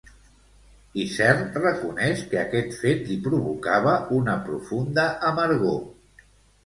[1.01, 5.81] Isern reconeix que aquest fet li provocava una profunda amargor.